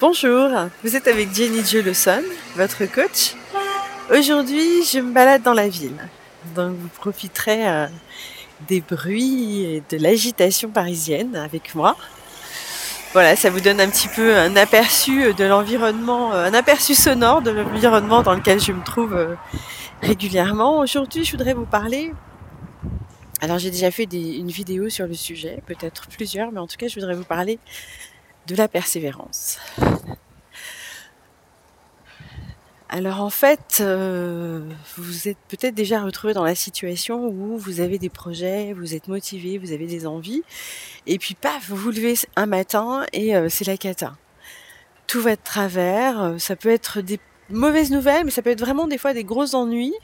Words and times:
Bonjour, 0.00 0.48
vous 0.84 0.94
êtes 0.94 1.08
avec 1.08 1.34
Jenny 1.34 1.64
Jolson, 1.64 2.22
votre 2.54 2.84
coach. 2.86 3.34
Aujourd'hui, 4.12 4.84
je 4.84 5.00
me 5.00 5.12
balade 5.12 5.42
dans 5.42 5.54
la 5.54 5.68
ville. 5.68 5.96
Donc, 6.54 6.76
vous 6.76 6.88
profiterez 6.88 7.68
euh, 7.68 7.86
des 8.68 8.80
bruits 8.80 9.64
et 9.64 9.82
de 9.90 10.00
l'agitation 10.00 10.70
parisienne 10.70 11.34
avec 11.34 11.74
moi. 11.74 11.96
Voilà, 13.12 13.34
ça 13.34 13.50
vous 13.50 13.58
donne 13.58 13.80
un 13.80 13.88
petit 13.88 14.06
peu 14.06 14.36
un 14.36 14.54
aperçu 14.54 15.34
de 15.34 15.44
l'environnement, 15.44 16.32
euh, 16.32 16.44
un 16.44 16.54
aperçu 16.54 16.94
sonore 16.94 17.42
de 17.42 17.50
l'environnement 17.50 18.22
dans 18.22 18.34
lequel 18.34 18.60
je 18.60 18.70
me 18.70 18.84
trouve 18.84 19.16
euh, 19.16 19.34
régulièrement. 20.00 20.78
Aujourd'hui, 20.78 21.24
je 21.24 21.32
voudrais 21.32 21.54
vous 21.54 21.66
parler. 21.66 22.12
Alors, 23.40 23.58
j'ai 23.58 23.72
déjà 23.72 23.90
fait 23.90 24.04
une 24.04 24.52
vidéo 24.52 24.90
sur 24.90 25.08
le 25.08 25.14
sujet, 25.14 25.60
peut-être 25.66 26.06
plusieurs, 26.06 26.52
mais 26.52 26.60
en 26.60 26.68
tout 26.68 26.76
cas, 26.76 26.86
je 26.86 26.94
voudrais 26.94 27.16
vous 27.16 27.24
parler 27.24 27.58
de 28.46 28.56
la 28.56 28.68
persévérance. 28.68 29.58
Alors 32.90 33.20
en 33.20 33.28
fait, 33.28 33.78
euh, 33.82 34.62
vous 34.96 35.28
êtes 35.28 35.36
peut-être 35.48 35.74
déjà 35.74 36.00
retrouvé 36.00 36.32
dans 36.32 36.44
la 36.44 36.54
situation 36.54 37.26
où 37.26 37.58
vous 37.58 37.80
avez 37.80 37.98
des 37.98 38.08
projets, 38.08 38.72
vous 38.72 38.94
êtes 38.94 39.08
motivé, 39.08 39.58
vous 39.58 39.72
avez 39.72 39.86
des 39.86 40.06
envies, 40.06 40.42
et 41.06 41.18
puis 41.18 41.34
paf, 41.34 41.68
vous 41.68 41.76
vous 41.76 41.90
levez 41.90 42.14
un 42.36 42.46
matin 42.46 43.04
et 43.12 43.36
euh, 43.36 43.50
c'est 43.50 43.66
la 43.66 43.76
cata. 43.76 44.16
Tout 45.06 45.20
va 45.20 45.36
de 45.36 45.40
travers, 45.42 46.22
euh, 46.22 46.38
ça 46.38 46.56
peut 46.56 46.70
être 46.70 47.02
des 47.02 47.20
mauvaises 47.50 47.90
nouvelles, 47.90 48.24
mais 48.24 48.30
ça 48.30 48.40
peut 48.40 48.50
être 48.50 48.60
vraiment 48.60 48.86
des 48.86 48.96
fois 48.96 49.12
des 49.12 49.24
gros 49.24 49.54
ennuis. 49.54 49.94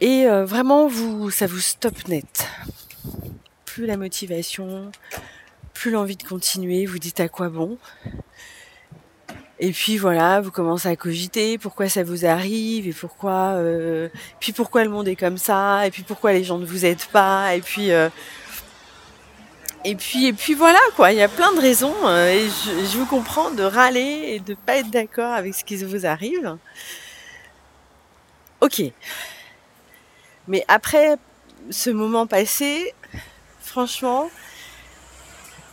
Et 0.00 0.26
vraiment, 0.26 0.86
vous, 0.86 1.30
ça 1.30 1.46
vous 1.46 1.60
stoppe 1.60 2.08
net. 2.08 2.46
Plus 3.64 3.86
la 3.86 3.96
motivation, 3.96 4.90
plus 5.84 5.90
l'envie 5.90 6.16
de 6.16 6.22
continuer, 6.22 6.86
vous 6.86 6.98
dites 6.98 7.20
à 7.20 7.28
quoi 7.28 7.50
bon? 7.50 7.76
Et 9.58 9.70
puis 9.70 9.98
voilà, 9.98 10.40
vous 10.40 10.50
commencez 10.50 10.88
à 10.88 10.96
cogiter 10.96 11.58
pourquoi 11.58 11.90
ça 11.90 12.02
vous 12.02 12.24
arrive 12.24 12.88
et 12.88 12.94
pourquoi, 12.94 13.52
euh, 13.56 14.08
puis 14.40 14.52
pourquoi 14.52 14.82
le 14.84 14.88
monde 14.88 15.08
est 15.08 15.14
comme 15.14 15.36
ça 15.36 15.86
et 15.86 15.90
puis 15.90 16.02
pourquoi 16.02 16.32
les 16.32 16.42
gens 16.42 16.56
ne 16.56 16.64
vous 16.64 16.86
aident 16.86 17.04
pas 17.12 17.54
et 17.54 17.60
puis 17.60 17.92
euh, 17.92 18.08
et 19.84 19.94
puis 19.94 20.24
et 20.24 20.32
puis 20.32 20.54
voilà 20.54 20.80
quoi. 20.96 21.12
Il 21.12 21.18
y 21.18 21.22
a 21.22 21.28
plein 21.28 21.52
de 21.52 21.60
raisons 21.60 21.94
euh, 22.06 22.30
et 22.30 22.48
je, 22.48 22.96
vous 22.96 23.04
comprends 23.04 23.50
de 23.50 23.62
râler 23.62 24.22
et 24.28 24.40
de 24.40 24.54
pas 24.54 24.76
être 24.76 24.90
d'accord 24.90 25.34
avec 25.34 25.54
ce 25.54 25.64
qui 25.64 25.76
vous 25.76 26.06
arrive. 26.06 26.56
Ok. 28.62 28.80
Mais 30.48 30.64
après 30.66 31.16
ce 31.68 31.90
moment 31.90 32.26
passé, 32.26 32.94
franchement, 33.60 34.30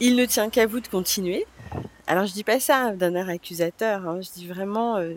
il 0.01 0.15
ne 0.15 0.25
tient 0.25 0.49
qu'à 0.49 0.65
vous 0.65 0.79
de 0.79 0.87
continuer. 0.87 1.45
Alors 2.07 2.25
je 2.25 2.33
dis 2.33 2.43
pas 2.43 2.59
ça 2.59 2.91
d'un 2.93 3.13
air 3.13 3.29
accusateur, 3.29 4.07
hein. 4.07 4.19
je 4.19 4.31
dis 4.31 4.47
vraiment 4.47 4.97
euh, 4.97 5.13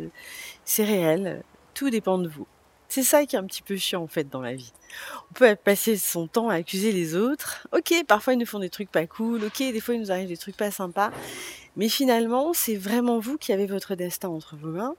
c'est 0.64 0.84
réel, 0.84 1.42
tout 1.72 1.88
dépend 1.88 2.18
de 2.18 2.28
vous. 2.28 2.46
C'est 2.88 3.02
ça 3.02 3.24
qui 3.24 3.34
est 3.34 3.38
un 3.38 3.46
petit 3.46 3.62
peu 3.62 3.76
chiant 3.76 4.02
en 4.02 4.06
fait 4.06 4.28
dans 4.28 4.42
la 4.42 4.54
vie. 4.54 4.72
On 5.30 5.34
peut 5.34 5.56
passer 5.56 5.96
son 5.96 6.28
temps 6.28 6.50
à 6.50 6.56
accuser 6.56 6.92
les 6.92 7.16
autres. 7.16 7.66
Ok, 7.72 7.94
parfois 8.06 8.34
ils 8.34 8.38
nous 8.38 8.46
font 8.46 8.58
des 8.58 8.68
trucs 8.68 8.91
pas 8.91 9.06
cool, 9.06 9.42
ok, 9.44 9.58
des 9.58 9.80
fois 9.80 9.94
il 9.94 10.02
nous 10.02 10.12
arrive 10.12 10.28
des 10.28 10.36
trucs 10.36 10.56
pas 10.56 10.70
sympas, 10.70 11.10
mais 11.76 11.88
finalement 11.88 12.52
c'est 12.52 12.76
vraiment 12.76 13.19
vous 13.19 13.38
qui 13.38 13.54
avez 13.54 13.66
votre 13.66 13.94
destin 13.94 14.28
entre 14.28 14.54
vos 14.54 14.69
mains. 14.69 14.94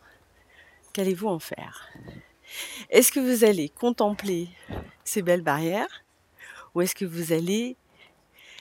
Qu'allez-vous 0.94 1.28
en 1.28 1.40
faire? 1.40 1.90
Est-ce 2.90 3.12
que 3.12 3.20
vous 3.20 3.44
allez 3.44 3.70
contempler 3.70 4.50
ces 5.04 5.22
belles 5.22 5.44
barrières? 5.44 6.04
Ou 6.74 6.82
est-ce 6.82 6.96
que 6.96 7.06
vous 7.06 7.32
allez 7.32 7.78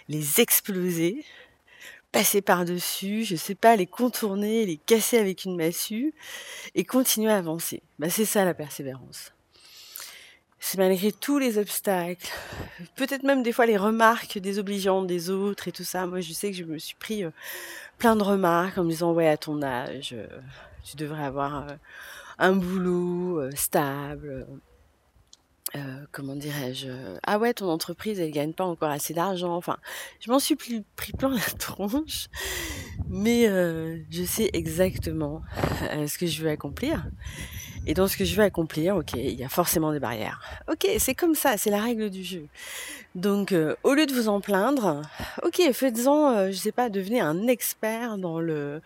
les 0.09 0.41
exploser, 0.41 1.25
passer 2.13 2.43
par-dessus, 2.43 3.25
je 3.25 3.35
sais 3.35 3.55
pas, 3.55 3.75
les 3.77 3.87
contourner, 3.87 4.65
les 4.67 4.77
casser 4.77 5.19
avec 5.19 5.45
une 5.45 5.57
massue 5.57 6.15
et 6.75 6.85
continuer 6.85 7.31
à 7.31 7.39
avancer. 7.39 7.83
Bah, 7.99 8.09
c'est 8.09 8.25
ça 8.25 8.45
la 8.45 8.55
persévérance. 8.55 9.33
C'est 10.61 10.79
malgré 10.79 11.13
tous 11.13 11.39
les 11.39 11.59
obstacles, 11.59 12.27
peut-être 12.97 13.23
même 13.23 13.43
des 13.43 13.53
fois 13.53 13.67
les 13.67 13.77
remarques 13.77 14.39
désobligeantes 14.39 15.07
des 15.07 15.29
autres 15.29 15.69
et 15.69 15.73
tout 15.73 15.85
ça. 15.85 16.07
Moi, 16.07 16.21
je 16.21 16.33
sais 16.33 16.53
que 16.53 16.57
je 16.57 16.65
me 16.65 16.79
suis 16.79 16.95
pris 16.95 17.25
euh, 17.25 17.31
plein 17.99 18.17
de 18.17 18.23
remarques 18.23 18.79
en 18.79 18.85
me 18.85 18.91
disant 18.91 19.13
ouais 19.13 19.29
à 19.29 19.37
ton 19.37 19.63
âge, 19.63 20.15
euh, 20.15 20.27
tu 20.83 20.97
devrais 20.97 21.25
avoir 21.25 21.69
euh, 21.69 21.75
un 22.39 22.53
boulot 22.53 23.43
stable, 23.55 24.47
euh, 25.77 26.05
comment 26.13 26.37
dirais-je 26.37 26.89
Ah 27.25 27.39
ouais, 27.39 27.53
ton 27.53 27.69
entreprise, 27.69 28.21
elle 28.21 28.31
gagne 28.31 28.53
pas 28.53 28.65
encore 28.65 28.91
assez 28.91 29.13
d'argent. 29.13 29.55
Enfin, 29.57 29.77
je 30.21 30.31
m'en 30.31 30.39
suis 30.39 30.55
pris 30.55 30.85
plein 31.19 31.35
la 31.35 31.41
tronche, 31.59 32.29
mais 33.09 33.49
euh, 33.49 33.99
je 34.11 34.23
sais 34.23 34.51
exactement 34.53 35.43
euh, 35.91 36.07
ce 36.07 36.19
que 36.19 36.27
je 36.27 36.43
veux 36.43 36.51
accomplir. 36.51 37.07
Et 37.87 37.93
dans 37.93 38.07
ce 38.07 38.17
que 38.17 38.25
je 38.25 38.35
veux 38.35 38.43
accomplir, 38.43 38.97
ok, 38.97 39.13
il 39.15 39.35
y 39.35 39.45
a 39.45 39.49
forcément 39.49 39.93
des 39.93 40.01
barrières. 40.01 40.41
Ok, 40.71 40.89
c'est 40.99 41.15
comme 41.15 41.35
ça, 41.35 41.59
c'est 41.59 41.71
la 41.71 41.83
règle 41.83 42.09
du 42.09 42.25
jeu. 42.25 42.47
Donc, 43.15 43.55
au 43.83 43.93
lieu 43.93 44.07
de 44.07 44.15
vous 44.15 44.29
en 44.29 44.41
plaindre, 44.41 45.03
ok, 45.43 45.61
faites-en, 45.73 46.51
je 46.51 46.57
sais 46.57 46.73
pas, 46.73 46.89
devenez 46.89 47.21
un 47.21 47.47
expert 47.47 48.17
dans 48.17 48.41
le 48.41 48.81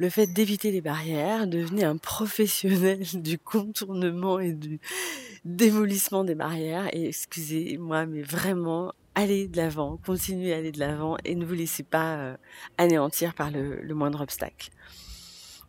le 0.00 0.08
fait 0.08 0.26
d'éviter 0.26 0.72
les 0.72 0.80
barrières, 0.80 1.46
devenez 1.46 1.84
un 1.84 1.98
professionnel 1.98 3.00
du 3.14 3.38
contournement 3.38 4.40
et 4.40 4.52
du 4.52 4.80
démolissement 5.44 6.24
des 6.24 6.34
barrières. 6.34 6.88
Et 6.94 7.08
excusez-moi, 7.08 8.06
mais 8.06 8.22
vraiment, 8.22 8.92
allez 9.14 9.48
de 9.48 9.56
l'avant, 9.56 9.98
continuez 10.04 10.52
à 10.52 10.58
aller 10.58 10.72
de 10.72 10.78
l'avant 10.78 11.16
et 11.24 11.34
ne 11.34 11.44
vous 11.44 11.54
laissez 11.54 11.82
pas 11.82 12.16
euh, 12.16 12.36
anéantir 12.78 13.34
par 13.34 13.50
le, 13.50 13.82
moindre 13.94 14.20
obstacle. 14.20 14.70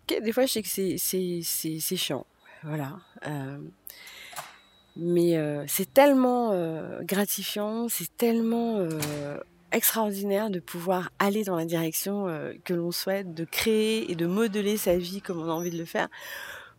des 0.08 0.32
fois, 0.32 0.46
je 0.46 0.52
sais 0.52 0.62
que 0.62 0.98
c'est 0.98 1.98
chiant, 1.98 2.26
voilà. 2.64 3.00
Euh, 3.28 3.58
mais 4.98 5.38
euh, 5.38 5.64
c'est 5.68 5.94
tellement 5.94 6.54
gratifiant, 7.04 7.88
c'est 7.88 8.16
tellement 8.18 8.88
extraordinaire 9.72 10.50
de 10.50 10.60
pouvoir 10.60 11.12
aller 11.18 11.46
dans 11.46 11.56
la 11.56 11.66
direction 11.66 12.28
que 12.66 12.74
l'on 12.74 12.92
souhaite, 12.92 13.34
de 13.34 13.46
créer 13.46 14.12
et 14.12 14.16
de 14.16 14.28
modeler 14.28 14.76
sa 14.76 14.98
vie 14.98 15.22
comme 15.22 15.40
on 15.40 15.50
a 15.50 15.54
envie 15.54 15.72
de 15.72 15.78
le 15.78 15.86
faire. 15.86 16.10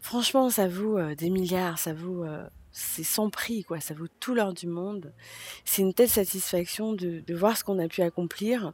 Franchement, 0.01 0.51
ça 0.51 0.69
vaut 0.69 1.01
des 1.15 1.31
milliards, 1.31 1.79
ça 1.79 1.95
vaut, 1.95 2.27
c'est 2.73 3.05
sans 3.05 3.31
prix, 3.31 3.65
quoi. 3.65 3.81
Ça 3.81 3.95
vaut 3.95 4.09
tout 4.21 4.35
l'or 4.35 4.53
du 4.53 4.67
monde. 4.67 5.13
C'est 5.65 5.83
une 5.83 5.95
telle 5.95 6.09
satisfaction 6.09 6.95
de, 6.95 7.23
voir 7.35 7.57
ce 7.57 7.65
qu'on 7.65 7.79
a 7.79 7.89
pu 7.89 8.03
accomplir. 8.03 8.73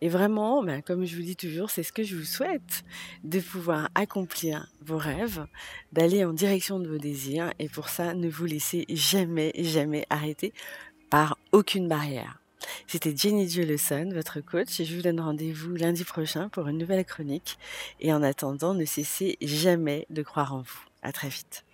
Et 0.00 0.08
vraiment, 0.08 0.62
ben, 0.62 0.82
comme 0.82 1.06
je 1.06 1.16
vous 1.16 1.22
dis 1.22 1.36
toujours, 1.36 1.70
c'est 1.70 1.82
ce 1.82 1.92
que 1.92 2.02
je 2.02 2.16
vous 2.16 2.24
souhaite, 2.24 2.84
de 3.24 3.40
pouvoir 3.40 3.88
accomplir 3.94 4.70
vos 4.84 4.98
rêves, 4.98 5.46
d'aller 5.92 6.24
en 6.24 6.32
direction 6.32 6.78
de 6.80 6.88
vos 6.88 6.98
désirs. 6.98 7.52
Et 7.58 7.68
pour 7.68 7.88
ça, 7.88 8.14
ne 8.14 8.28
vous 8.28 8.44
laissez 8.44 8.84
jamais, 8.90 9.52
jamais 9.56 10.04
arrêter 10.10 10.52
par 11.08 11.38
aucune 11.52 11.88
barrière. 11.88 12.40
C'était 12.86 13.16
Jenny 13.16 13.46
Leson, 13.46 14.10
votre 14.12 14.40
coach, 14.40 14.80
et 14.80 14.84
je 14.84 14.96
vous 14.96 15.02
donne 15.02 15.20
rendez-vous 15.20 15.74
lundi 15.74 16.04
prochain 16.04 16.48
pour 16.48 16.66
une 16.68 16.78
nouvelle 16.78 17.04
chronique. 17.04 17.58
Et 18.00 18.12
en 18.12 18.22
attendant, 18.22 18.74
ne 18.74 18.84
cessez 18.84 19.36
jamais 19.40 20.06
de 20.10 20.22
croire 20.22 20.54
en 20.54 20.62
vous. 20.62 20.80
À 21.02 21.12
très 21.12 21.28
vite. 21.28 21.65